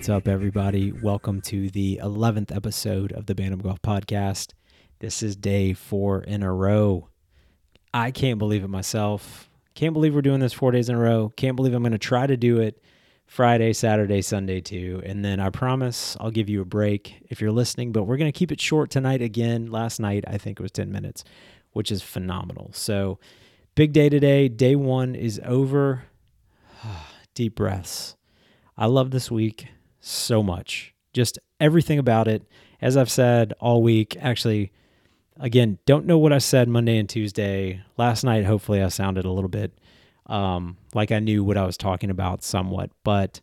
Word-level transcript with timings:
What's 0.00 0.08
up, 0.08 0.28
everybody? 0.28 0.92
Welcome 0.92 1.42
to 1.42 1.68
the 1.68 2.00
11th 2.02 2.56
episode 2.56 3.12
of 3.12 3.26
the 3.26 3.34
Bantam 3.34 3.60
Golf 3.60 3.82
Podcast. 3.82 4.54
This 4.98 5.22
is 5.22 5.36
day 5.36 5.74
four 5.74 6.22
in 6.22 6.42
a 6.42 6.50
row. 6.50 7.10
I 7.92 8.10
can't 8.10 8.38
believe 8.38 8.64
it 8.64 8.68
myself. 8.68 9.50
Can't 9.74 9.92
believe 9.92 10.14
we're 10.14 10.22
doing 10.22 10.40
this 10.40 10.54
four 10.54 10.70
days 10.70 10.88
in 10.88 10.94
a 10.94 10.98
row. 10.98 11.30
Can't 11.36 11.54
believe 11.54 11.74
I'm 11.74 11.82
going 11.82 11.92
to 11.92 11.98
try 11.98 12.26
to 12.26 12.38
do 12.38 12.60
it 12.60 12.82
Friday, 13.26 13.74
Saturday, 13.74 14.22
Sunday 14.22 14.62
too. 14.62 15.02
And 15.04 15.22
then 15.22 15.38
I 15.38 15.50
promise 15.50 16.16
I'll 16.18 16.30
give 16.30 16.48
you 16.48 16.62
a 16.62 16.64
break 16.64 17.22
if 17.28 17.42
you're 17.42 17.52
listening, 17.52 17.92
but 17.92 18.04
we're 18.04 18.16
going 18.16 18.32
to 18.32 18.38
keep 18.38 18.50
it 18.50 18.60
short 18.62 18.88
tonight 18.88 19.20
again. 19.20 19.70
Last 19.70 20.00
night, 20.00 20.24
I 20.26 20.38
think 20.38 20.58
it 20.58 20.62
was 20.62 20.72
10 20.72 20.90
minutes, 20.90 21.24
which 21.72 21.92
is 21.92 22.00
phenomenal. 22.00 22.70
So, 22.72 23.18
big 23.74 23.92
day 23.92 24.08
today. 24.08 24.48
Day 24.48 24.76
one 24.76 25.14
is 25.14 25.38
over. 25.44 26.04
Deep 27.34 27.54
breaths. 27.54 28.16
I 28.78 28.86
love 28.86 29.10
this 29.10 29.30
week 29.30 29.68
so 30.00 30.42
much. 30.42 30.94
Just 31.12 31.38
everything 31.58 31.98
about 31.98 32.28
it. 32.28 32.42
As 32.80 32.96
I've 32.96 33.10
said 33.10 33.52
all 33.60 33.82
week, 33.82 34.16
actually, 34.20 34.72
again, 35.38 35.78
don't 35.86 36.06
know 36.06 36.18
what 36.18 36.32
I 36.32 36.38
said 36.38 36.68
Monday 36.68 36.98
and 36.98 37.08
Tuesday. 37.08 37.82
Last 37.96 38.24
night, 38.24 38.44
hopefully, 38.44 38.82
I 38.82 38.88
sounded 38.88 39.24
a 39.24 39.30
little 39.30 39.50
bit 39.50 39.72
um, 40.30 40.76
like 40.94 41.10
I 41.10 41.18
knew 41.18 41.44
what 41.44 41.58
I 41.58 41.66
was 41.66 41.76
talking 41.76 42.08
about 42.08 42.42
somewhat. 42.42 42.90
But 43.04 43.40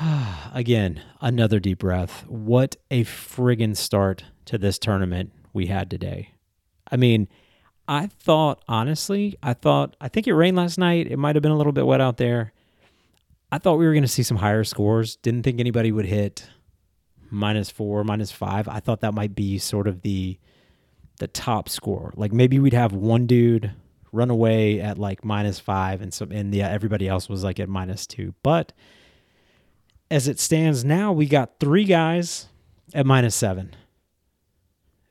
again, 0.54 1.02
another 1.20 1.60
deep 1.60 1.80
breath. 1.80 2.24
What 2.28 2.76
a 2.90 3.04
friggin' 3.04 3.76
start 3.76 4.24
to 4.46 4.56
this 4.56 4.78
tournament 4.78 5.32
we 5.52 5.66
had 5.66 5.90
today. 5.90 6.32
I 6.90 6.96
mean, 6.96 7.28
I 7.86 8.06
thought, 8.06 8.62
honestly, 8.68 9.36
I 9.42 9.54
thought, 9.54 9.96
I 10.00 10.08
think 10.08 10.26
it 10.26 10.34
rained 10.34 10.56
last 10.56 10.78
night. 10.78 11.06
It 11.10 11.18
might 11.18 11.36
have 11.36 11.42
been 11.42 11.52
a 11.52 11.56
little 11.56 11.72
bit 11.72 11.86
wet 11.86 12.00
out 12.00 12.18
there. 12.18 12.52
I 13.50 13.58
thought 13.58 13.78
we 13.78 13.86
were 13.86 13.92
going 13.92 14.02
to 14.02 14.08
see 14.08 14.22
some 14.22 14.36
higher 14.36 14.64
scores. 14.64 15.16
Didn't 15.16 15.42
think 15.42 15.58
anybody 15.58 15.90
would 15.90 16.04
hit 16.04 16.48
minus 17.30 17.70
four, 17.70 18.04
minus 18.04 18.30
five. 18.30 18.68
I 18.68 18.80
thought 18.80 19.00
that 19.00 19.14
might 19.14 19.34
be 19.34 19.58
sort 19.58 19.86
of 19.86 20.02
the 20.02 20.38
the 21.18 21.26
top 21.28 21.68
score. 21.68 22.12
Like 22.16 22.32
maybe 22.32 22.58
we'd 22.58 22.72
have 22.74 22.92
one 22.92 23.26
dude 23.26 23.72
run 24.12 24.30
away 24.30 24.80
at 24.80 24.98
like 24.98 25.24
minus 25.24 25.58
five, 25.58 26.00
and 26.00 26.12
some 26.12 26.30
and 26.30 26.54
yeah, 26.54 26.68
everybody 26.68 27.08
else 27.08 27.28
was 27.28 27.42
like 27.42 27.58
at 27.58 27.68
minus 27.68 28.06
two. 28.06 28.34
But 28.42 28.72
as 30.10 30.28
it 30.28 30.38
stands 30.38 30.84
now, 30.84 31.12
we 31.12 31.26
got 31.26 31.58
three 31.58 31.84
guys 31.84 32.48
at 32.94 33.06
minus 33.06 33.34
seven. 33.34 33.74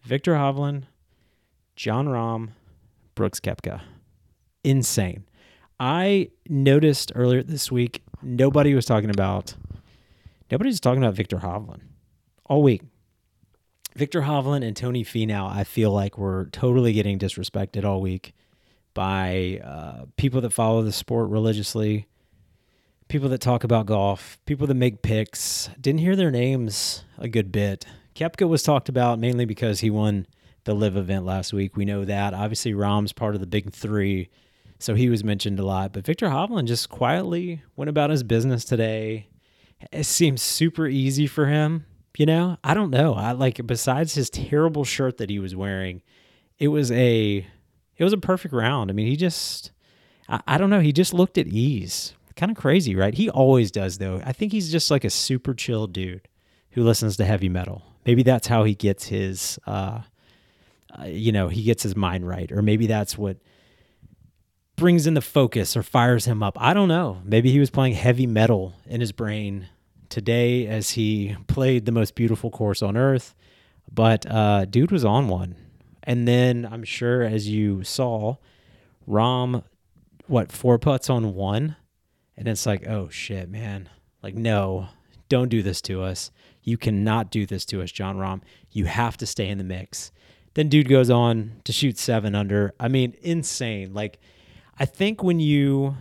Viktor 0.04 0.36
Hovland, 0.36 0.84
Jon 1.76 2.08
Rahm, 2.08 2.50
Brooks 3.16 3.40
Koepka. 3.40 3.82
Insane. 4.64 5.26
I 5.80 6.32
noticed 6.50 7.12
earlier 7.14 7.44
this 7.44 7.72
week 7.72 8.02
nobody 8.22 8.74
was 8.74 8.86
talking 8.86 9.10
about 9.10 9.56
nobody 10.52 10.70
was 10.70 10.80
talking 10.80 11.04
about 11.04 11.16
Viktor 11.16 11.38
Hovland 11.38 11.82
all 12.46 12.62
week. 12.62 12.82
Viktor 13.96 14.22
Hovland 14.22 14.64
and 14.64 14.76
Tony 14.76 15.04
Finau, 15.04 15.50
I 15.50 15.64
feel 15.64 15.92
like 15.92 16.18
were 16.18 16.50
totally 16.52 16.94
getting 16.94 17.18
disrespected 17.18 17.84
all 17.84 18.00
week 18.00 18.34
by 18.94 19.60
uh, 19.64 20.06
people 20.18 20.40
that 20.42 20.52
follow 20.52 20.84
the 20.84 20.92
sport 20.92 21.30
religiously, 21.30 22.08
people 23.08 23.30
that 23.30 23.42
talk 23.42 23.64
about 23.64 23.88
golf, 23.88 24.38
people 24.46 24.68
that 24.68 24.76
make 24.76 25.02
picks. 25.02 25.70
Didn't 25.82 26.00
hear 26.00 26.16
their 26.16 26.30
names 26.30 27.06
a 27.18 27.28
good 27.28 27.52
bit. 27.52 27.86
Koepka 28.16 28.48
was 28.48 28.62
talked 28.62 28.88
about 28.88 29.20
mainly 29.20 29.46
because 29.46 29.80
he 29.80 29.90
won 29.90 30.28
the 30.66 30.76
LIV 30.76 30.98
event 30.98 31.26
last 31.26 31.54
week. 31.54 31.76
We 31.76 31.86
know 31.86 32.06
that. 32.06 32.34
Obviously, 32.34 32.74
Rahm's 32.74 33.14
part 33.14 33.34
of 33.34 33.42
the 33.42 33.48
big 33.48 33.72
three 33.72 34.30
so 34.80 34.96
he 34.96 35.10
was 35.10 35.24
mentioned 35.24 35.60
a 35.60 35.66
lot. 35.66 35.94
But 35.94 36.06
Viktor 36.06 36.28
Hovland 36.28 36.66
just 36.66 36.90
quietly 36.90 37.64
went 37.76 37.90
about 37.90 38.10
his 38.10 38.24
business 38.24 38.64
today. 38.64 39.28
It 39.92 40.06
seems 40.06 40.42
super 40.42 40.88
easy 40.88 41.28
for 41.28 41.48
him. 41.48 41.86
You 42.18 42.26
know, 42.26 42.58
I 42.64 42.74
don't 42.74 42.90
know. 42.90 43.14
I 43.14 43.34
like 43.34 43.66
besides 43.68 44.16
his 44.16 44.32
terrible 44.32 44.84
shirt 44.84 45.18
that 45.18 45.30
he 45.30 45.38
was 45.38 45.56
wearing, 45.56 46.02
it 46.58 46.70
was 46.70 46.92
a 46.92 47.46
it 47.96 48.04
was 48.04 48.14
a 48.14 48.18
perfect 48.18 48.56
round. 48.56 48.90
I 48.90 48.94
mean, 48.94 49.06
he 49.06 49.16
just 49.16 49.72
I, 50.28 50.42
I 50.48 50.58
don't 50.58 50.72
know, 50.72 50.80
he 50.80 50.92
just 50.92 51.14
looked 51.14 51.38
at 51.38 51.48
ease. 51.48 52.14
Kind 52.36 52.52
of 52.52 52.58
crazy, 52.58 52.96
right? 52.96 53.14
He 53.14 53.30
always 53.30 53.72
does 53.72 54.00
though. 54.00 54.22
I 54.26 54.34
think 54.34 54.52
he's 54.52 54.72
just 54.72 54.90
like 54.90 55.04
a 55.04 55.12
super 55.12 55.54
chill 55.54 55.86
dude 55.86 56.28
who 56.72 56.84
listens 56.84 57.18
to 57.18 57.26
heavy 57.26 57.50
metal. 57.50 57.84
Maybe 58.06 58.24
that's 58.24 58.48
how 58.48 58.64
he 58.64 58.74
gets 58.74 59.08
his 59.08 59.60
uh, 59.68 60.02
uh 60.98 61.06
you 61.06 61.32
know, 61.32 61.50
he 61.50 61.62
gets 61.62 61.84
his 61.84 61.96
mind 61.96 62.28
right 62.28 62.52
or 62.52 62.64
maybe 62.64 62.88
that's 62.88 63.16
what 63.16 63.38
brings 64.78 65.08
in 65.08 65.16
the 65.16 65.22
focus 65.22 65.76
or 65.76 65.84
fires 65.84 66.26
him 66.26 66.42
up. 66.42 66.56
I 66.62 66.74
don't 66.74 66.88
know. 66.88 67.22
Maybe 67.26 67.52
he 67.52 67.60
was 67.60 67.70
playing 67.70 67.96
heavy 67.96 68.28
metal 68.28 68.76
in 68.86 69.02
his 69.02 69.12
brain 69.12 69.68
today 70.08 70.68
as 70.68 70.92
he 70.92 71.36
played 71.48 71.86
the 71.86 71.92
most 71.92 72.16
beautiful 72.16 72.50
course 72.50 72.82
on 72.82 72.96
earth. 72.96 73.36
But 73.92 74.26
uh, 74.30 74.66
dude 74.66 74.92
was 74.92 75.04
on 75.04 75.28
one. 75.28 75.56
And 76.04 76.28
then 76.28 76.68
I'm 76.72 76.84
sure 76.84 77.24
as 77.24 77.50
you 77.50 77.84
saw, 77.84 78.36
Rahm, 79.08 79.64
what, 80.28 80.52
four 80.52 80.78
putts 80.78 81.10
on 81.10 81.34
one? 81.34 81.76
And 82.38 82.48
it's 82.48 82.66
like, 82.66 82.88
oh 82.88 83.10
shit, 83.10 83.50
man. 83.50 83.90
Like, 84.22 84.36
no, 84.36 84.90
don't 85.28 85.50
do 85.50 85.64
this 85.64 85.82
to 85.84 86.04
us. 86.04 86.32
You 86.62 86.78
cannot 86.78 87.32
do 87.32 87.46
this 87.46 87.66
to 87.66 87.82
us, 87.82 87.92
Jon 87.92 88.18
Rahm. 88.18 88.42
You 88.72 88.86
have 88.86 89.18
to 89.18 89.26
stay 89.26 89.50
in 89.50 89.58
the 89.58 89.64
mix. 89.64 90.12
Then 90.54 90.70
dude 90.70 90.90
goes 90.90 91.10
on 91.10 91.62
to 91.64 91.72
shoot 91.72 91.98
seven 91.98 92.36
under. 92.36 92.74
I 92.80 92.88
mean, 92.88 93.16
insane. 93.22 93.94
Like, 93.94 94.20
I 94.80 94.86
think 94.86 95.24
when 95.24 95.40
you 95.40 95.98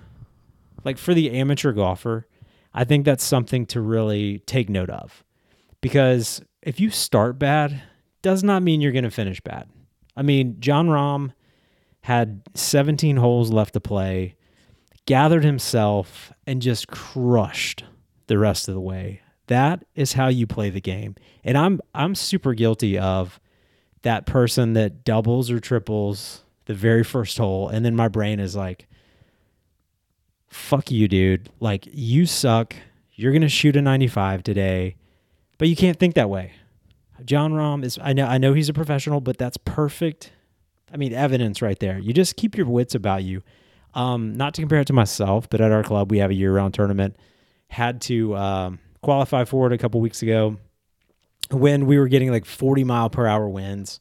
like 0.85 0.99
for 0.99 1.15
the 1.15 1.31
amateur 1.33 1.73
golfer, 1.73 2.27
I 2.75 2.85
think 2.85 3.05
that's 3.05 3.25
something 3.25 3.67
to 3.67 3.81
really 3.81 4.41
take 4.41 4.69
note 4.69 4.91
of. 4.91 5.25
Because 5.81 6.43
if 6.63 6.79
you 6.79 6.91
start 6.91 7.39
bad, 7.39 7.83
does 8.23 8.43
not 8.43 8.63
mean 8.63 8.81
you're 8.81 8.93
going 8.93 9.05
to 9.05 9.11
finish 9.11 9.41
bad. 9.41 9.69
I 10.17 10.23
mean, 10.23 10.57
Jon 10.59 10.89
Rahm 10.89 11.33
had 12.03 12.43
17 12.55 13.17
holes 13.17 13.51
left 13.51 13.73
to 13.75 13.81
play, 13.81 14.37
gathered 15.07 15.45
himself 15.45 16.33
and 16.47 16.63
just 16.63 16.89
crushed 16.89 17.85
the 18.27 18.39
rest 18.39 18.69
of 18.69 18.75
the 18.75 18.81
way. 18.81 19.21
That 19.47 19.85
is 19.95 20.15
how 20.15 20.29
you 20.29 20.47
play 20.47 20.71
the 20.71 20.81
game. 20.81 21.15
And 21.45 21.57
I'm 21.57 21.81
I'm 21.95 22.15
super 22.15 22.55
guilty 22.55 22.99
of 22.99 23.41
that 24.03 24.27
person 24.27 24.73
that 24.73 25.05
doubles 25.05 25.51
or 25.51 25.61
triples 25.61 26.45
the 26.67 26.75
very 26.75 27.03
first 27.03 27.39
hole, 27.39 27.69
and 27.69 27.85
then 27.85 27.97
my 27.97 28.09
brain 28.09 28.39
is 28.39 28.55
like, 28.55 28.87
fuck 30.49 30.91
you, 30.91 31.09
dude. 31.09 31.49
Like, 31.61 31.89
you 31.93 32.27
suck. 32.27 32.77
You're 33.15 33.33
going 33.33 33.43
to 33.43 33.49
shoot 33.49 33.77
a 33.77 33.83
95 33.83 34.43
today, 34.43 34.97
but 35.59 35.69
you 35.69 35.77
can't 35.77 35.99
think 35.99 36.15
that 36.15 36.29
way. 36.29 36.53
Jon 37.25 37.53
Rahm 37.53 37.83
is, 37.83 37.99
I 38.03 38.13
know, 38.13 38.27
I 38.27 38.37
know 38.37 38.53
he's 38.53 38.69
a 38.69 38.75
professional, 38.75 39.21
but 39.21 39.39
that's 39.39 39.57
perfect. 39.57 40.33
I 40.93 40.99
mean, 40.99 41.15
evidence 41.15 41.63
right 41.63 41.79
there. 41.79 41.99
You 41.99 42.13
just 42.13 42.37
keep 42.37 42.57
your 42.57 42.67
wits 42.67 42.95
about 42.95 43.25
you. 43.25 43.43
Um, 43.95 44.37
not 44.37 44.53
to 44.55 44.63
compare 44.63 44.81
it 44.81 44.87
to 44.89 44.93
myself, 44.93 45.49
but 45.49 45.63
at 45.63 45.73
our 45.73 45.83
club, 45.83 46.11
we 46.11 46.19
have 46.19 46.31
a 46.31 46.35
year 46.35 46.53
round 46.53 46.75
tournament. 46.75 47.17
Had 47.69 48.03
to 48.03 48.37
um, 48.37 48.79
qualify 49.03 49.45
for 49.45 49.67
it 49.67 49.73
a 49.73 49.79
couple 49.79 50.01
weeks 50.01 50.21
ago 50.21 50.59
when 51.51 51.87
we 51.87 51.99
were 51.99 52.09
getting 52.09 52.31
like 52.31 52.45
40 52.45 52.85
mile 52.85 53.09
per 53.09 53.27
hour 53.27 53.49
winds 53.49 54.01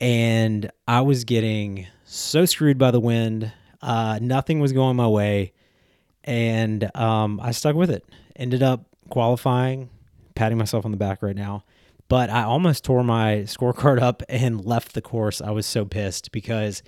and 0.00 0.70
I 0.86 1.00
was 1.00 1.24
getting 1.24 1.86
so 2.04 2.44
screwed 2.44 2.78
by 2.78 2.90
the 2.90 3.00
wind. 3.00 3.52
Uh, 3.82 4.18
nothing 4.20 4.60
was 4.60 4.72
going 4.72 4.96
my 4.96 5.06
way, 5.06 5.52
and 6.24 6.90
um, 6.96 7.40
I 7.42 7.52
stuck 7.52 7.76
with 7.76 7.90
it. 7.90 8.04
Ended 8.34 8.62
up 8.62 8.84
qualifying, 9.08 9.90
patting 10.34 10.58
myself 10.58 10.84
on 10.84 10.90
the 10.90 10.96
back 10.96 11.22
right 11.22 11.36
now. 11.36 11.64
But 12.08 12.30
I 12.30 12.44
almost 12.44 12.84
tore 12.84 13.02
my 13.02 13.44
scorecard 13.46 14.00
up 14.00 14.22
and 14.28 14.64
left 14.64 14.94
the 14.94 15.02
course. 15.02 15.40
I 15.40 15.50
was 15.50 15.66
so 15.66 15.84
pissed 15.84 16.30
because 16.30 16.82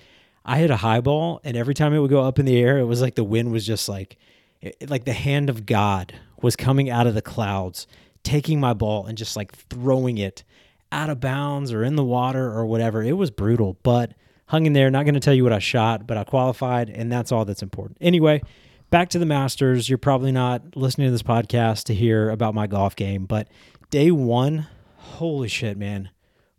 I 0.44 0.58
hit 0.58 0.70
a 0.70 0.76
high 0.76 1.00
ball, 1.00 1.40
and 1.44 1.56
every 1.56 1.74
time 1.74 1.92
it 1.92 1.98
would 1.98 2.10
go 2.10 2.22
up 2.22 2.38
in 2.38 2.46
the 2.46 2.58
air, 2.58 2.78
it 2.78 2.84
was 2.84 3.00
like 3.00 3.16
the 3.16 3.24
wind 3.24 3.50
was 3.52 3.66
just 3.66 3.88
like, 3.88 4.16
it, 4.60 4.88
like 4.88 5.04
the 5.04 5.12
hand 5.12 5.50
of 5.50 5.66
God 5.66 6.14
was 6.40 6.56
coming 6.56 6.88
out 6.88 7.06
of 7.06 7.14
the 7.14 7.22
clouds, 7.22 7.86
taking 8.22 8.60
my 8.60 8.74
ball 8.74 9.06
and 9.06 9.18
just 9.18 9.36
like 9.36 9.52
throwing 9.52 10.18
it 10.18 10.44
out 10.90 11.10
of 11.10 11.20
bounds 11.20 11.72
or 11.72 11.84
in 11.84 11.96
the 11.96 12.04
water 12.04 12.50
or 12.50 12.66
whatever. 12.66 13.02
It 13.02 13.12
was 13.12 13.30
brutal, 13.30 13.78
but 13.82 14.14
hung 14.46 14.66
in 14.66 14.72
there. 14.72 14.90
Not 14.90 15.04
going 15.04 15.14
to 15.14 15.20
tell 15.20 15.34
you 15.34 15.44
what 15.44 15.52
I 15.52 15.58
shot, 15.58 16.06
but 16.06 16.16
I 16.16 16.24
qualified, 16.24 16.90
and 16.90 17.10
that's 17.12 17.32
all 17.32 17.44
that's 17.44 17.62
important. 17.62 17.98
Anyway, 18.00 18.42
back 18.90 19.10
to 19.10 19.18
the 19.18 19.26
Masters. 19.26 19.88
You're 19.88 19.98
probably 19.98 20.32
not 20.32 20.76
listening 20.76 21.08
to 21.08 21.12
this 21.12 21.22
podcast 21.22 21.84
to 21.84 21.94
hear 21.94 22.30
about 22.30 22.54
my 22.54 22.66
golf 22.66 22.96
game, 22.96 23.26
but 23.26 23.48
day 23.90 24.10
one, 24.10 24.66
holy 24.96 25.48
shit, 25.48 25.76
man. 25.76 26.10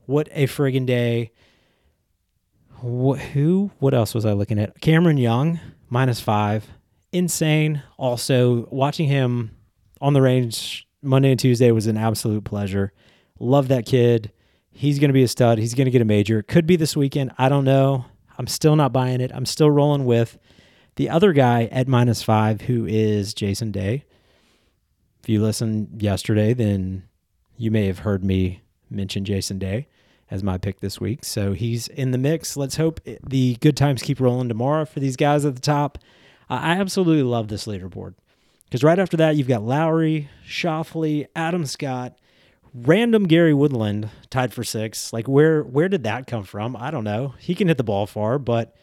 What 0.06 0.30
a 0.32 0.46
friggin' 0.46 0.86
day. 0.86 1.32
What, 2.82 3.20
who? 3.20 3.72
What 3.80 3.94
else 3.94 4.16
was 4.16 4.26
I 4.26 4.34
looking 4.34 4.60
at? 4.60 4.80
Cameron 4.80 5.18
Young, 5.18 5.60
minus 5.90 6.20
five. 6.20 6.68
Insane. 7.12 7.84
Also, 7.98 8.68
watching 8.72 9.08
him 9.08 9.52
on 10.00 10.14
the 10.14 10.22
range 10.22 10.88
Monday 11.02 11.32
and 11.32 11.40
Tuesday 11.40 11.72
was 11.72 11.88
an 11.88 11.98
absolute 11.98 12.44
pleasure. 12.44 12.94
Love 13.40 13.68
that 13.70 13.86
kid. 13.86 14.32
He's 14.72 15.00
going 15.00 15.10
to 15.10 15.14
be 15.14 15.24
a 15.24 15.28
stud. 15.28 15.58
He's 15.58 15.74
going 15.74 15.86
to 15.86 15.92
get 15.92 16.02
a 16.02 16.06
major. 16.06 16.42
Could 16.42 16.68
be 16.68 16.76
this 16.76 16.96
weekend. 16.96 17.32
I 17.38 17.50
don't 17.50 17.66
know. 17.66 18.06
I'm 18.38 18.48
still 18.48 18.76
not 18.76 18.94
buying 18.94 19.22
it. 19.22 19.32
I'm 19.34 19.46
still 19.46 19.70
rolling 19.70 20.06
with 20.06 20.38
the 20.96 21.10
other 21.10 21.34
guy 21.34 21.66
at 21.72 21.88
minus 21.88 22.22
five, 22.24 22.62
who 22.62 22.86
is 22.86 23.34
Jason 23.34 23.72
Day. 23.72 24.06
If 25.22 25.30
you 25.30 25.42
listened 25.42 26.02
yesterday, 26.02 26.54
then 26.54 27.04
you 27.58 27.72
may 27.72 27.88
have 27.88 28.00
heard 28.00 28.24
me 28.24 28.62
mention 28.90 29.26
Jason 29.26 29.60
Day 29.60 29.88
as 30.32 30.44
my 30.44 30.58
pick 30.58 30.80
this 30.80 31.02
week. 31.02 31.26
So 31.26 31.54
he's 31.54 31.88
in 31.88 32.12
the 32.12 32.18
mix. 32.18 32.56
Let's 32.56 32.78
hope 32.78 33.02
the 33.26 33.58
good 33.60 33.76
times 33.76 34.02
keep 34.02 34.20
rolling 34.20 34.48
tomorrow 34.48 34.86
for 34.86 35.00
these 35.00 35.16
guys 35.16 35.46
at 35.46 35.56
the 35.56 35.62
top. 35.62 35.98
I 36.50 36.74
absolutely 36.74 37.24
love 37.24 37.48
this 37.48 37.66
leaderboard 37.66 38.16
because 38.66 38.84
right 38.84 39.00
after 39.00 39.18
that, 39.18 39.36
you've 39.36 39.48
got 39.48 39.64
Lowry, 39.64 40.30
Schauffele, 40.48 41.28
Adam 41.36 41.66
Scott, 41.66 42.18
random 42.74 43.28
Gary 43.28 43.54
Woodland 43.54 44.10
tied 44.30 44.54
for 44.54 44.64
six. 44.64 45.12
Like 45.14 45.28
where 45.28 45.64
where 45.64 45.90
did 45.90 46.04
that 46.04 46.28
come 46.28 46.44
from? 46.44 46.76
I 46.76 46.92
don't 46.92 47.04
know. 47.04 47.34
He 47.40 47.56
can 47.56 47.68
hit 47.68 47.78
the 47.78 47.84
ball 47.84 48.08
far, 48.08 48.40
but 48.40 48.76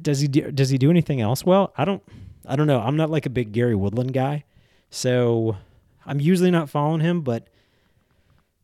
does 0.00 0.20
he 0.20 0.28
do, 0.28 0.50
does 0.50 0.70
he 0.70 0.78
do 0.78 0.90
anything 0.90 1.20
else 1.20 1.44
well? 1.44 1.72
I 1.76 1.84
don't 1.84 2.02
I 2.46 2.56
don't 2.56 2.66
know. 2.66 2.80
I'm 2.80 2.96
not 2.96 3.10
like 3.10 3.26
a 3.26 3.30
big 3.30 3.52
Gary 3.52 3.74
Woodland 3.74 4.12
guy, 4.12 4.44
so 4.90 5.56
I'm 6.06 6.20
usually 6.20 6.50
not 6.50 6.70
following 6.70 7.00
him. 7.00 7.22
But 7.22 7.48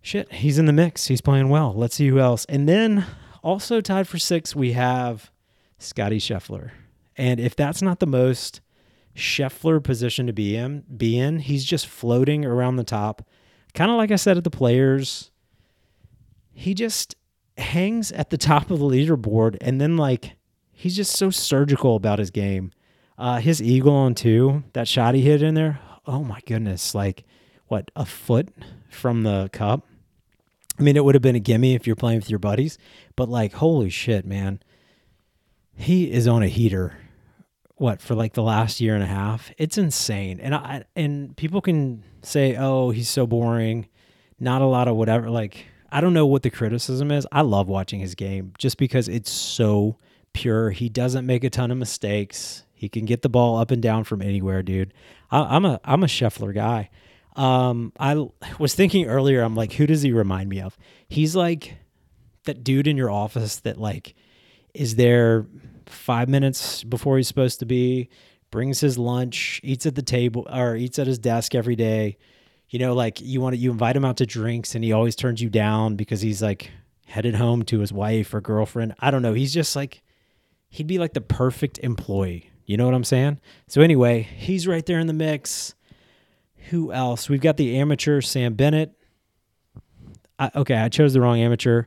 shit, 0.03 0.33
he's 0.33 0.59
in 0.59 0.67
the 0.67 0.73
mix. 0.73 1.07
He's 1.07 1.21
playing 1.21 1.49
well. 1.49 1.73
Let's 1.75 1.95
see 1.97 2.09
who 2.09 2.19
else. 2.19 2.45
And 2.47 2.69
then 2.69 3.07
also 3.43 3.81
tied 3.81 4.09
for 4.09 4.19
six, 4.19 4.55
we 4.55 4.73
have 4.73 5.31
Scottie 5.79 6.19
Scheffler. 6.19 6.73
And 7.17 7.41
if 7.41 7.57
that's 7.57 7.83
not 7.83 8.01
the 8.01 8.07
most 8.07 8.61
Scheffler 9.17 9.83
position 9.83 10.27
to 10.27 10.33
be 10.33 10.57
in, 10.57 10.85
be 10.97 11.19
in, 11.19 11.41
he's 11.41 11.65
just 11.65 11.87
floating 11.87 12.45
around 12.45 12.77
the 12.77 12.85
top. 12.85 13.27
Kind 13.75 13.91
of 13.91 13.97
like 13.97 14.11
I 14.11 14.17
said 14.17 14.37
at 14.37 14.45
the 14.45 14.51
players, 14.51 15.31
he 16.53 16.75
just 16.75 17.17
hangs 17.57 18.11
at 18.13 18.31
the 18.31 18.39
top 18.39 18.71
of 18.71 18.79
the 18.79 18.85
leaderboard 18.85 19.57
and 19.61 19.81
then 19.81 19.97
like 19.97 20.33
he's 20.73 20.97
just 20.97 21.13
so 21.17 21.31
surgical 21.31 21.97
about 21.97 22.19
his 22.19 22.31
game. 22.31 22.73
Uh, 23.19 23.39
his 23.39 23.63
eagle 23.63 23.95
on 23.95 24.15
two, 24.15 24.65
that 24.73 24.89
shot 24.89 25.15
he 25.15 25.21
hit 25.21 25.43
in 25.43 25.55
there, 25.55 25.79
oh 26.07 26.25
my 26.25 26.41
goodness, 26.47 26.95
like 26.95 27.25
what, 27.69 27.91
a 27.95 28.07
foot 28.07 28.49
from 28.89 29.23
the 29.23 29.51
cup? 29.53 29.87
I 30.79 30.83
mean, 30.83 30.97
it 30.97 31.05
would 31.05 31.15
have 31.15 31.23
been 31.23 31.37
a 31.37 31.41
gimme 31.41 31.75
if 31.75 31.87
you're 31.87 31.97
playing 31.97 32.21
with 32.21 32.31
your 32.31 32.39
buddies, 32.39 32.79
but 33.15 33.29
like, 33.29 33.53
holy 33.53 33.91
shit, 33.91 34.25
man. 34.25 34.61
He 35.77 36.11
is 36.11 36.27
on 36.27 36.43
a 36.43 36.49
heater. 36.49 36.97
What 37.81 38.03
for 38.03 38.15
like 38.15 38.35
the 38.35 38.43
last 38.43 38.83
year 38.83 38.95
and 38.95 39.03
a 39.03 39.07
half? 39.07 39.51
It's 39.57 39.79
insane. 39.79 40.39
And 40.39 40.55
I 40.55 40.85
and 40.95 41.35
people 41.35 41.63
can 41.63 42.05
say, 42.21 42.55
"Oh, 42.55 42.91
he's 42.91 43.09
so 43.09 43.27
boring." 43.27 43.89
Not 44.39 44.61
a 44.61 44.67
lot 44.67 44.87
of 44.87 44.97
whatever 44.97 45.31
like 45.31 45.65
I 45.91 46.03
don't 46.03 46.13
know 46.13 46.27
what 46.27 46.43
the 46.43 46.51
criticism 46.51 47.11
is. 47.11 47.27
I 47.33 47.41
love 47.41 47.69
watching 47.69 48.01
his 48.01 48.15
game 48.15 48.53
just 48.59 48.77
because 48.77 49.09
it's 49.09 49.31
so 49.31 49.97
pure. 50.35 50.73
He 50.73 50.91
doesn't 50.91 51.25
make 51.25 51.43
a 51.43 51.49
ton 51.49 51.71
of 51.71 51.79
mistakes. 51.79 52.65
He 52.75 52.91
can 52.91 53.07
get 53.07 53.23
the 53.23 53.31
ball 53.31 53.57
up 53.57 53.71
and 53.71 53.81
down 53.81 54.05
from 54.05 54.21
anywhere, 54.21 54.63
dude. 54.63 54.93
I, 55.31 55.57
am 55.57 55.65
a 55.65 55.81
I'm 55.83 56.05
a 56.05 56.07
Scheffler 56.07 56.55
guy. 56.55 56.91
Um, 57.35 57.95
I 57.99 58.27
was 58.59 58.75
thinking 58.75 59.07
earlier. 59.07 59.41
I'm 59.41 59.55
like, 59.55 59.73
who 59.73 59.87
does 59.87 60.03
he 60.03 60.13
remind 60.13 60.51
me 60.51 60.61
of? 60.61 60.77
He's 61.09 61.35
like 61.35 61.79
that 62.45 62.63
dude 62.63 62.87
in 62.87 62.99
your 62.99 63.11
office 63.11 63.57
that 63.61 63.79
like 63.79 64.15
is 64.75 64.97
there 64.97 65.47
five 65.87 66.29
minutes 66.29 66.85
before 66.85 67.17
he's 67.17 67.29
supposed 67.29 67.59
to 67.61 67.67
be, 67.67 68.09
brings 68.51 68.81
his 68.81 68.99
lunch, 68.99 69.61
eats 69.63 69.87
at 69.87 69.95
the 69.95 70.03
table 70.03 70.47
or 70.53 70.77
eats 70.77 70.99
at 70.99 71.07
his 71.07 71.19
desk 71.19 71.55
every 71.55 71.77
day. 71.77 72.17
You 72.69 72.79
know, 72.79 72.95
like 72.95 73.21
you 73.21 73.41
want 73.41 73.55
to 73.55 73.59
you 73.61 73.71
invite 73.71 73.97
him 73.97 74.05
out 74.05 74.19
to 74.19 74.27
drinks 74.27 74.75
and 74.75 74.85
he 74.85 74.93
always 74.93 75.17
turns 75.17 75.43
you 75.43 75.51
down 75.51 75.97
because 75.97 76.21
he's 76.21 76.41
like 76.41 76.71
headed 77.07 77.35
home 77.35 77.65
to 77.65 77.81
his 77.81 77.93
wife 77.93 78.33
or 78.33 78.41
girlfriend. 78.41 78.95
I 79.01 79.11
don't 79.11 79.23
know. 79.23 79.33
He's 79.33 79.53
just 79.53 79.75
like 79.75 80.03
he'd 80.69 80.87
be 80.87 80.99
like 80.99 81.15
the 81.15 81.21
perfect 81.21 81.79
employee. 81.79 82.51
You 82.67 82.77
know 82.77 82.85
what 82.85 82.95
I'm 82.95 83.05
saying? 83.05 83.41
So 83.67 83.83
anyway, 83.83 84.23
he's 84.23 84.69
right 84.69 84.87
there 84.87 85.01
in 85.01 85.09
the 85.09 85.13
mix. 85.13 85.75
Who 86.69 86.93
else? 86.93 87.29
We've 87.29 87.41
got 87.41 87.57
the 87.57 87.77
amateur 87.79 88.21
Sam 88.21 88.55
Bennett. 88.55 88.93
I, 90.39 90.51
okay, 90.55 90.77
I 90.77 90.89
chose 90.89 91.13
the 91.13 91.21
wrong 91.21 91.41
amateur. 91.41 91.85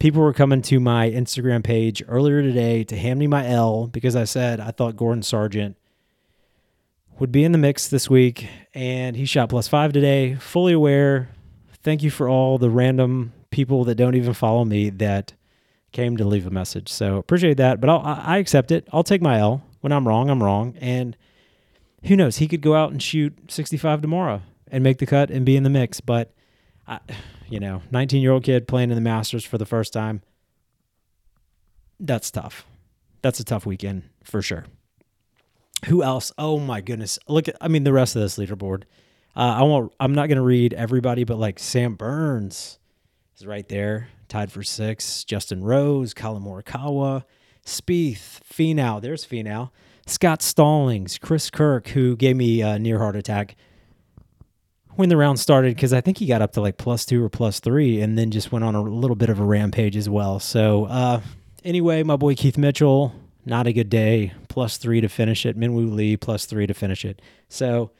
People 0.00 0.22
were 0.22 0.32
coming 0.32 0.62
to 0.62 0.80
my 0.80 1.10
Instagram 1.10 1.62
page 1.62 2.02
earlier 2.08 2.40
today 2.40 2.84
to 2.84 2.96
hand 2.96 3.18
me 3.20 3.26
my 3.26 3.46
L 3.46 3.86
because 3.86 4.16
I 4.16 4.24
said 4.24 4.58
I 4.58 4.70
thought 4.70 4.96
Gordon 4.96 5.22
Sargent 5.22 5.76
would 7.18 7.30
be 7.30 7.44
in 7.44 7.52
the 7.52 7.58
mix 7.58 7.86
this 7.86 8.08
week, 8.08 8.48
and 8.72 9.14
he 9.14 9.26
shot 9.26 9.50
plus 9.50 9.68
five 9.68 9.92
today. 9.92 10.36
Fully 10.36 10.72
aware. 10.72 11.28
Thank 11.82 12.02
you 12.02 12.10
for 12.10 12.30
all 12.30 12.56
the 12.56 12.70
random 12.70 13.34
people 13.50 13.84
that 13.84 13.96
don't 13.96 14.14
even 14.14 14.32
follow 14.32 14.64
me 14.64 14.88
that 14.88 15.34
came 15.92 16.16
to 16.16 16.24
leave 16.24 16.46
a 16.46 16.50
message. 16.50 16.88
So 16.88 17.18
appreciate 17.18 17.58
that. 17.58 17.78
But 17.78 17.90
I'll, 17.90 18.00
I 18.02 18.38
accept 18.38 18.70
it. 18.70 18.88
I'll 18.94 19.04
take 19.04 19.20
my 19.20 19.38
L. 19.38 19.62
When 19.82 19.92
I'm 19.92 20.08
wrong, 20.08 20.30
I'm 20.30 20.42
wrong. 20.42 20.76
And 20.80 21.14
who 22.04 22.16
knows? 22.16 22.38
He 22.38 22.48
could 22.48 22.62
go 22.62 22.74
out 22.74 22.90
and 22.90 23.02
shoot 23.02 23.34
65 23.48 24.00
tomorrow 24.00 24.40
and 24.68 24.82
make 24.82 24.96
the 24.96 25.04
cut 25.04 25.30
and 25.30 25.44
be 25.44 25.56
in 25.56 25.62
the 25.62 25.68
mix. 25.68 26.00
But, 26.00 26.32
I, 26.88 27.00
you 27.50 27.60
know, 27.60 27.82
19 27.90 28.22
year 28.22 28.32
old 28.32 28.44
kid 28.44 28.66
playing 28.66 28.90
in 28.90 28.94
the 28.94 29.02
Masters 29.02 29.44
for 29.44 29.58
the 29.58 29.66
first 29.66 29.92
time, 29.92 30.22
that's 31.98 32.30
tough. 32.30 32.64
That's 33.22 33.40
a 33.40 33.44
tough 33.44 33.66
weekend 33.66 34.04
for 34.24 34.40
sure. 34.40 34.64
Who 35.86 36.02
else? 36.02 36.32
Oh 36.38 36.58
my 36.58 36.80
goodness! 36.80 37.18
Look 37.26 37.48
at 37.48 37.56
I 37.60 37.68
mean 37.68 37.84
the 37.84 37.92
rest 37.92 38.16
of 38.16 38.22
this 38.22 38.38
leaderboard. 38.38 38.84
Uh, 39.34 39.56
I 39.58 39.62
won't. 39.62 39.92
I'm 39.98 40.14
not 40.14 40.28
gonna 40.28 40.42
read 40.42 40.74
everybody, 40.74 41.24
but 41.24 41.38
like 41.38 41.58
Sam 41.58 41.94
Burns 41.94 42.78
is 43.36 43.46
right 43.46 43.66
there, 43.68 44.08
tied 44.28 44.52
for 44.52 44.62
six. 44.62 45.24
Justin 45.24 45.64
Rose, 45.64 46.12
Collin 46.12 46.42
Morikawa, 46.42 47.24
Spieth, 47.64 48.40
Finau. 48.50 49.00
There's 49.00 49.26
Finau. 49.26 49.70
Scott 50.06 50.42
Stallings, 50.42 51.18
Chris 51.18 51.50
Kirk, 51.50 51.88
who 51.88 52.16
gave 52.16 52.36
me 52.36 52.62
a 52.62 52.78
near 52.78 52.98
heart 52.98 53.16
attack 53.16 53.56
when 55.00 55.08
the 55.08 55.16
round 55.16 55.40
started 55.40 55.74
because 55.74 55.92
I 55.92 56.00
think 56.00 56.18
he 56.18 56.26
got 56.26 56.42
up 56.42 56.52
to 56.52 56.60
like 56.60 56.76
plus 56.76 57.04
two 57.04 57.24
or 57.24 57.28
plus 57.28 57.58
three, 57.58 58.00
and 58.00 58.16
then 58.16 58.30
just 58.30 58.52
went 58.52 58.64
on 58.64 58.74
a 58.74 58.82
little 58.82 59.16
bit 59.16 59.30
of 59.30 59.40
a 59.40 59.44
rampage 59.44 59.96
as 59.96 60.08
well. 60.08 60.38
So 60.38 60.84
uh, 60.84 61.20
anyway, 61.64 62.02
my 62.04 62.16
boy 62.16 62.34
Keith 62.34 62.56
Mitchell, 62.56 63.12
not 63.44 63.66
a 63.66 63.72
good 63.72 63.90
day. 63.90 64.32
Plus 64.48 64.76
three 64.76 65.00
to 65.00 65.08
finish 65.08 65.46
it. 65.46 65.58
Minwoo 65.58 65.92
Lee 65.92 66.16
plus 66.16 66.46
three 66.46 66.66
to 66.66 66.74
finish 66.74 67.04
it. 67.04 67.20
So 67.48 67.90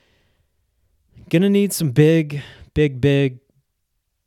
gonna 1.29 1.51
need 1.51 1.73
some 1.73 1.91
big, 1.91 2.43
big, 2.75 3.01
big 3.01 3.41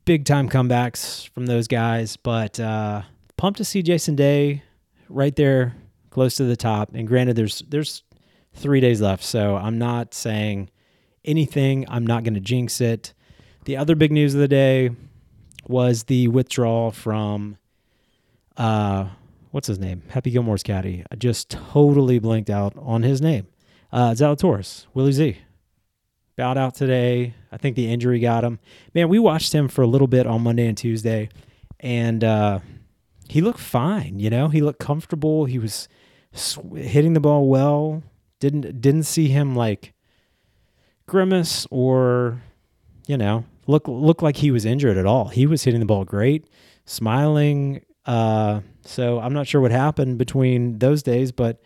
big 0.05 0.25
time 0.25 0.49
comebacks 0.49 1.29
from 1.29 1.45
those 1.45 1.67
guys. 1.67 2.17
But 2.17 2.59
uh, 2.59 3.03
pumped 3.37 3.57
to 3.57 3.65
see 3.65 3.81
Jason 3.81 4.15
Day 4.15 4.63
right 5.09 5.35
there, 5.35 5.75
close 6.09 6.35
to 6.35 6.43
the 6.43 6.57
top. 6.57 6.93
And 6.93 7.07
granted, 7.07 7.35
there's 7.35 7.63
there's 7.67 8.03
three 8.53 8.79
days 8.79 9.01
left, 9.01 9.23
so 9.23 9.55
I'm 9.55 9.77
not 9.77 10.13
saying 10.13 10.69
anything. 11.25 11.85
I'm 11.89 12.05
not 12.05 12.23
going 12.23 12.33
to 12.33 12.39
jinx 12.39 12.81
it. 12.81 13.13
The 13.65 13.77
other 13.77 13.95
big 13.95 14.11
news 14.11 14.33
of 14.33 14.41
the 14.41 14.47
day 14.47 14.91
was 15.67 16.03
the 16.03 16.27
withdrawal 16.27 16.91
from 16.91 17.57
uh, 18.57 19.07
what's 19.51 19.67
his 19.67 19.79
name? 19.79 20.03
Happy 20.09 20.31
Gilmore's 20.31 20.63
caddy. 20.63 21.03
I 21.11 21.15
just 21.15 21.49
totally 21.49 22.19
blinked 22.19 22.49
out 22.49 22.73
on 22.77 23.03
his 23.03 23.21
name. 23.21 23.47
Uh, 23.91 24.11
Zalatoris, 24.11 24.87
Willie 24.93 25.11
Z 25.11 25.37
bowed 26.35 26.57
out 26.57 26.75
today. 26.75 27.33
I 27.51 27.57
think 27.57 27.75
the 27.75 27.91
injury 27.91 28.19
got 28.19 28.43
him. 28.43 28.59
Man, 28.93 29.09
we 29.09 29.19
watched 29.19 29.53
him 29.53 29.67
for 29.67 29.81
a 29.81 29.87
little 29.87 30.07
bit 30.07 30.25
on 30.25 30.41
Monday 30.41 30.67
and 30.67 30.77
Tuesday, 30.77 31.29
and 31.79 32.23
uh, 32.23 32.59
he 33.29 33.41
looked 33.41 33.59
fine. 33.59 34.19
You 34.19 34.29
know, 34.29 34.47
he 34.47 34.61
looked 34.61 34.79
comfortable. 34.79 35.45
He 35.45 35.59
was 35.59 35.87
sw- 36.31 36.59
hitting 36.75 37.13
the 37.13 37.19
ball 37.19 37.47
well. 37.47 38.03
Didn't 38.39 38.81
didn't 38.81 39.03
see 39.03 39.27
him 39.29 39.55
like 39.55 39.93
grimace 41.13 41.67
or 41.69 42.41
you 43.05 43.15
know 43.15 43.45
look 43.67 43.87
look 43.87 44.23
like 44.23 44.37
he 44.37 44.49
was 44.51 44.65
injured 44.65 44.97
at 44.97 45.05
all. 45.05 45.27
He 45.27 45.45
was 45.45 45.63
hitting 45.63 45.79
the 45.79 45.85
ball 45.85 46.03
great, 46.03 46.49
smiling. 46.85 47.85
Uh, 48.05 48.61
so 48.81 49.19
I'm 49.19 49.31
not 49.31 49.47
sure 49.47 49.61
what 49.61 49.71
happened 49.71 50.17
between 50.17 50.79
those 50.79 51.03
days, 51.03 51.31
but 51.31 51.61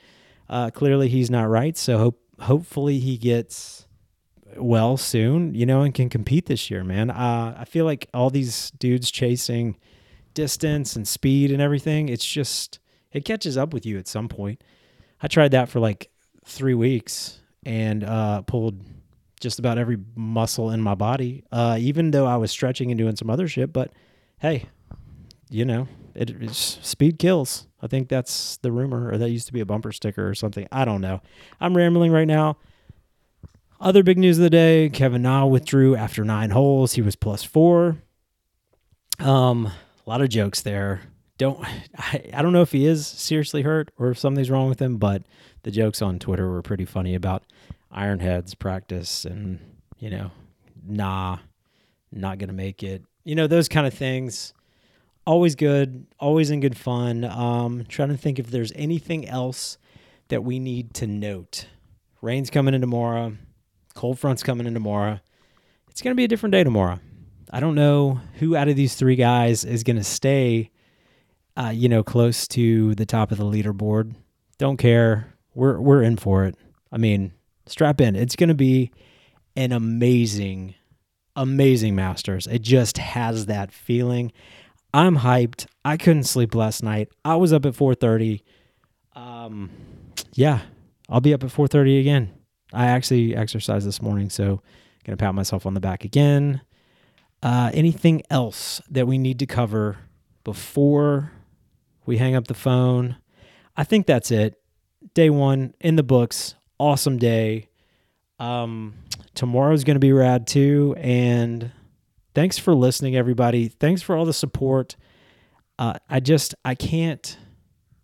uh, 0.49 0.69
clearly 0.71 1.07
he's 1.07 1.31
not 1.31 1.49
right. 1.49 1.77
So 1.77 1.97
hope 1.97 2.21
hopefully 2.39 2.99
he 2.99 3.17
gets 3.17 3.87
well 4.57 4.97
soon, 4.97 5.55
you 5.55 5.65
know, 5.65 5.81
and 5.81 5.93
can 5.93 6.09
compete 6.09 6.45
this 6.45 6.69
year, 6.69 6.83
man. 6.83 7.09
Uh, 7.09 7.55
I 7.57 7.65
feel 7.65 7.85
like 7.85 8.09
all 8.13 8.29
these 8.29 8.71
dudes 8.71 9.09
chasing 9.09 9.77
distance 10.33 10.95
and 10.95 11.07
speed 11.07 11.51
and 11.51 11.61
everything, 11.61 12.09
it's 12.09 12.25
just, 12.25 12.79
it 13.11 13.25
catches 13.25 13.57
up 13.57 13.73
with 13.73 13.85
you 13.85 13.97
at 13.97 14.07
some 14.07 14.27
point. 14.27 14.63
I 15.21 15.27
tried 15.27 15.51
that 15.51 15.69
for 15.69 15.79
like 15.79 16.11
three 16.45 16.75
weeks 16.75 17.39
and 17.65 18.03
uh, 18.03 18.43
pulled 18.43 18.79
just 19.39 19.59
about 19.59 19.77
every 19.77 19.97
muscle 20.15 20.71
in 20.71 20.81
my 20.81 20.95
body, 20.95 21.43
uh, 21.51 21.77
even 21.79 22.11
though 22.11 22.25
I 22.25 22.37
was 22.37 22.51
stretching 22.51 22.91
and 22.91 22.97
doing 22.97 23.15
some 23.15 23.29
other 23.29 23.47
shit. 23.47 23.71
But 23.71 23.91
hey, 24.39 24.65
you 25.49 25.65
know, 25.65 25.87
it, 26.15 26.53
speed 26.53 27.19
kills. 27.19 27.67
I 27.81 27.87
think 27.87 28.09
that's 28.09 28.57
the 28.57 28.71
rumor, 28.71 29.11
or 29.11 29.17
that 29.17 29.29
used 29.29 29.47
to 29.47 29.53
be 29.53 29.59
a 29.59 29.65
bumper 29.65 29.91
sticker 29.91 30.27
or 30.27 30.33
something. 30.33 30.67
I 30.71 30.83
don't 30.85 31.01
know. 31.01 31.21
I'm 31.59 31.77
rambling 31.77 32.11
right 32.11 32.27
now. 32.27 32.57
Other 33.79 34.01
big 34.01 34.17
news 34.17 34.39
of 34.39 34.43
the 34.43 34.49
day 34.49 34.89
Kevin 34.89 35.21
Na 35.21 35.45
withdrew 35.45 35.95
after 35.95 36.23
nine 36.23 36.49
holes. 36.49 36.93
He 36.93 37.01
was 37.01 37.15
plus 37.15 37.43
four. 37.43 37.97
Um, 39.19 39.67
a 39.67 40.09
lot 40.09 40.21
of 40.21 40.29
jokes 40.29 40.61
there. 40.61 41.01
Don't 41.37 41.63
I, 41.97 42.31
I 42.33 42.41
don't 42.41 42.53
know 42.53 42.63
if 42.63 42.71
he 42.71 42.87
is 42.87 43.05
seriously 43.05 43.61
hurt 43.61 43.91
or 43.99 44.09
if 44.09 44.17
something's 44.17 44.49
wrong 44.49 44.69
with 44.69 44.81
him, 44.81 44.97
but 44.97 45.23
the 45.61 45.69
jokes 45.69 46.01
on 46.01 46.17
Twitter 46.17 46.49
were 46.49 46.63
pretty 46.63 46.85
funny 46.85 47.13
about 47.13 47.43
Ironheads 47.93 48.57
practice 48.57 49.25
and, 49.25 49.59
you 49.97 50.09
know, 50.09 50.31
nah, 50.85 51.37
not 52.11 52.37
gonna 52.37 52.53
make 52.53 52.83
it. 52.83 53.03
You 53.23 53.35
know 53.35 53.47
those 53.47 53.67
kind 53.67 53.87
of 53.87 53.93
things. 53.93 54.53
Always 55.25 55.55
good, 55.55 56.07
always 56.19 56.51
in 56.51 56.61
good 56.61 56.77
fun. 56.77 57.25
Um, 57.25 57.85
trying 57.87 58.09
to 58.09 58.17
think 58.17 58.39
if 58.39 58.49
there's 58.49 58.71
anything 58.75 59.27
else 59.27 59.77
that 60.29 60.43
we 60.43 60.59
need 60.59 60.93
to 60.95 61.07
note. 61.07 61.67
Rain's 62.21 62.49
coming 62.49 62.73
in 62.73 62.81
tomorrow. 62.81 63.35
Cold 63.93 64.19
front's 64.19 64.43
coming 64.43 64.67
in 64.67 64.73
tomorrow. 64.73 65.19
It's 65.89 66.01
gonna 66.01 66.15
be 66.15 66.23
a 66.23 66.27
different 66.27 66.53
day 66.53 66.63
tomorrow. 66.63 66.99
I 67.51 67.59
don't 67.59 67.75
know 67.75 68.19
who 68.35 68.55
out 68.55 68.67
of 68.67 68.75
these 68.75 68.95
three 68.95 69.15
guys 69.15 69.63
is 69.63 69.83
gonna 69.83 70.03
stay, 70.03 70.71
uh, 71.55 71.71
you 71.73 71.89
know, 71.89 72.03
close 72.03 72.47
to 72.49 72.95
the 72.95 73.05
top 73.05 73.31
of 73.31 73.37
the 73.37 73.45
leaderboard. 73.45 74.15
Don't 74.57 74.77
care. 74.77 75.33
We're 75.53 75.79
we're 75.79 76.03
in 76.03 76.17
for 76.17 76.45
it. 76.45 76.55
I 76.91 76.97
mean, 76.97 77.33
strap 77.71 78.01
in. 78.01 78.15
It's 78.15 78.35
gonna 78.35 78.53
be 78.53 78.91
an 79.55 79.71
amazing, 79.71 80.75
amazing 81.35 81.95
Masters. 81.95 82.47
It 82.47 82.61
just 82.61 82.97
has 82.97 83.47
that 83.47 83.71
feeling. 83.71 84.31
I'm 84.93 85.17
hyped. 85.17 85.67
I 85.83 85.97
couldn't 85.97 86.23
sleep 86.23 86.55
last 86.55 86.83
night. 86.83 87.09
I 87.25 87.35
was 87.35 87.53
up 87.53 87.65
at 87.65 87.75
4:30. 87.75 88.43
Um, 89.15 89.69
yeah, 90.33 90.61
I'll 91.09 91.21
be 91.21 91.33
up 91.33 91.43
at 91.43 91.51
4:30 91.51 91.99
again. 91.99 92.31
I 92.73 92.87
actually 92.87 93.35
exercised 93.35 93.87
this 93.87 94.01
morning, 94.01 94.29
so 94.29 94.61
gonna 95.03 95.17
pat 95.17 95.35
myself 95.35 95.65
on 95.65 95.73
the 95.73 95.79
back 95.79 96.03
again. 96.03 96.61
Uh, 97.41 97.71
anything 97.73 98.23
else 98.29 98.81
that 98.89 99.07
we 99.07 99.17
need 99.17 99.39
to 99.39 99.45
cover 99.45 99.97
before 100.43 101.31
we 102.05 102.17
hang 102.17 102.35
up 102.35 102.47
the 102.47 102.53
phone? 102.53 103.17
I 103.75 103.83
think 103.83 104.07
that's 104.07 104.31
it. 104.31 104.55
Day 105.13 105.29
one 105.29 105.73
in 105.79 105.95
the 105.95 106.03
books. 106.03 106.55
Awesome 106.79 107.17
day. 107.17 107.69
Um, 108.39 108.93
tomorrow's 109.33 109.83
going 109.83 109.95
to 109.95 109.99
be 109.99 110.11
rad 110.11 110.47
too. 110.47 110.95
And 110.97 111.71
thanks 112.35 112.57
for 112.57 112.75
listening, 112.75 113.15
everybody. 113.15 113.67
Thanks 113.67 114.01
for 114.01 114.15
all 114.15 114.25
the 114.25 114.33
support. 114.33 114.95
Uh, 115.79 115.93
I 116.09 116.19
just, 116.19 116.55
I 116.65 116.75
can't, 116.75 117.37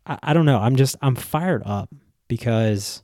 I, 0.05 0.19
I 0.23 0.33
don't 0.33 0.45
know. 0.45 0.59
I'm 0.59 0.75
just, 0.75 0.95
I'm 1.01 1.15
fired 1.15 1.63
up 1.65 1.93
because 2.27 3.03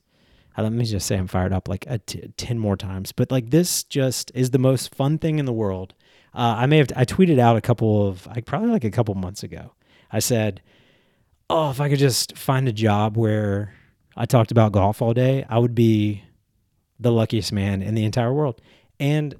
uh, 0.56 0.62
let 0.62 0.72
me 0.72 0.84
just 0.84 1.06
say 1.06 1.16
I'm 1.16 1.26
fired 1.26 1.52
up 1.52 1.68
like 1.68 1.84
a 1.88 1.98
t- 1.98 2.32
10 2.36 2.58
more 2.58 2.76
times. 2.76 3.12
But 3.12 3.30
like 3.30 3.50
this 3.50 3.84
just 3.84 4.30
is 4.34 4.50
the 4.50 4.58
most 4.58 4.94
fun 4.94 5.18
thing 5.18 5.38
in 5.38 5.44
the 5.44 5.52
world. 5.52 5.94
Uh, 6.34 6.54
I 6.58 6.66
may 6.66 6.78
have, 6.78 6.88
I 6.96 7.04
tweeted 7.04 7.38
out 7.38 7.56
a 7.56 7.60
couple 7.60 8.06
of, 8.06 8.26
like 8.26 8.46
probably 8.46 8.70
like 8.70 8.84
a 8.84 8.90
couple 8.90 9.14
months 9.14 9.42
ago. 9.42 9.72
I 10.12 10.20
said, 10.20 10.62
oh, 11.48 11.70
if 11.70 11.80
I 11.80 11.88
could 11.88 11.98
just 11.98 12.36
find 12.36 12.68
a 12.68 12.72
job 12.72 13.16
where 13.16 13.74
I 14.16 14.26
talked 14.26 14.50
about 14.50 14.72
golf 14.72 15.00
all 15.00 15.14
day, 15.14 15.44
I 15.48 15.58
would 15.58 15.74
be 15.74 16.24
the 16.98 17.10
luckiest 17.10 17.52
man 17.52 17.82
in 17.82 17.94
the 17.94 18.04
entire 18.04 18.32
world. 18.32 18.60
And 18.98 19.34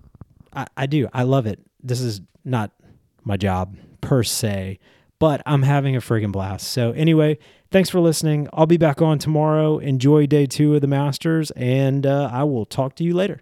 I, 0.52 0.66
I 0.76 0.86
do. 0.86 1.08
I 1.12 1.24
love 1.24 1.46
it. 1.46 1.60
This 1.82 2.00
is 2.00 2.20
not 2.44 2.70
my 3.24 3.36
job 3.36 3.76
per 4.00 4.22
se, 4.22 4.78
but 5.18 5.42
I'm 5.44 5.62
having 5.62 5.94
a 5.96 6.00
friggin' 6.00 6.32
blast. 6.32 6.68
So, 6.68 6.92
anyway, 6.92 7.38
thanks 7.70 7.90
for 7.90 8.00
listening. 8.00 8.48
I'll 8.52 8.66
be 8.66 8.78
back 8.78 9.02
on 9.02 9.18
tomorrow. 9.18 9.78
Enjoy 9.78 10.26
day 10.26 10.46
two 10.46 10.74
of 10.74 10.80
the 10.80 10.86
Masters, 10.86 11.50
and 11.52 12.06
uh, 12.06 12.30
I 12.32 12.44
will 12.44 12.64
talk 12.64 12.94
to 12.96 13.04
you 13.04 13.14
later. 13.14 13.40